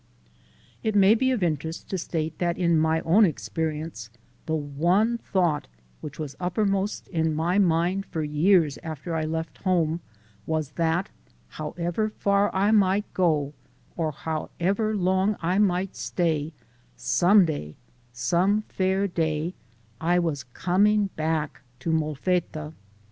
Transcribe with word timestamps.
It 0.81 0.95
may 0.95 1.13
be 1.13 1.29
of 1.29 1.43
interest 1.43 1.87
to 1.91 1.97
state 1.99 2.39
that 2.39 2.57
in 2.57 2.75
my 2.75 3.01
own 3.01 3.23
experience 3.23 4.09
the 4.47 4.55
one 4.55 5.19
thought 5.19 5.67
which 5.99 6.17
was 6.17 6.35
upper 6.39 6.65
most 6.65 7.07
in 7.09 7.35
my 7.35 7.59
mind 7.59 8.07
for 8.07 8.23
years 8.23 8.79
after 8.81 9.13
I 9.13 9.25
left 9.25 9.59
home, 9.59 9.99
was 10.47 10.71
that, 10.71 11.09
however 11.49 12.09
far 12.17 12.49
I 12.51 12.71
might 12.71 13.05
go 13.13 13.53
or 13.95 14.11
however 14.11 14.97
long 14.97 15.37
I 15.39 15.59
might 15.59 15.95
stay, 15.95 16.51
some 16.95 17.45
day, 17.45 17.75
some 18.11 18.63
fair 18.63 19.07
day 19.07 19.53
I 19.99 20.17
was 20.17 20.45
coming 20.45 21.11
back 21.15 21.61
to 21.77 21.91
Molfetta. 21.91 22.73